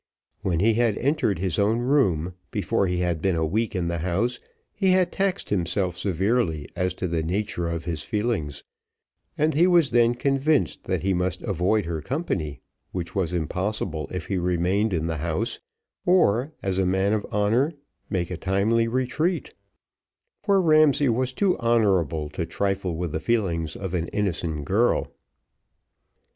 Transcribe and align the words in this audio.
When 0.41 0.61
he 0.61 0.73
had 0.73 0.97
entered 0.97 1.37
his 1.37 1.59
own 1.59 1.77
room, 1.77 2.33
before 2.49 2.87
he 2.87 3.01
had 3.01 3.21
been 3.21 3.35
a 3.35 3.45
week 3.45 3.75
in 3.75 3.87
the 3.87 3.99
house, 3.99 4.39
he 4.73 4.89
had 4.93 5.11
taxed 5.11 5.51
himself 5.51 5.95
severely 5.95 6.67
as 6.75 6.95
to 6.95 7.07
the 7.07 7.21
nature 7.21 7.69
of 7.69 7.85
his 7.85 8.01
feelings, 8.01 8.63
and 9.37 9.53
he 9.53 9.67
was 9.67 9.91
then 9.91 10.15
convinced 10.15 10.85
that 10.85 11.01
he 11.03 11.13
must 11.13 11.43
avoid 11.43 11.85
her 11.85 12.01
company, 12.01 12.61
which 12.91 13.13
was 13.13 13.31
impossible 13.31 14.09
if 14.11 14.25
he 14.25 14.39
remained 14.39 14.91
in 14.91 15.05
the 15.05 15.17
house, 15.17 15.59
or, 16.03 16.51
as 16.63 16.79
a 16.79 16.85
man 16.87 17.13
of 17.13 17.23
honour, 17.25 17.71
make 18.09 18.31
a 18.31 18.37
timely 18.37 18.87
retreat; 18.87 19.53
for 20.41 20.59
Ramsay 20.63 21.09
was 21.09 21.31
too 21.31 21.59
honourable 21.59 22.27
to 22.29 22.47
trifle 22.47 22.95
with 22.95 23.11
the 23.11 23.19
feelings 23.19 23.75
of 23.75 23.93
an 23.93 24.07
innocent 24.07 24.65
girl. 24.65 25.11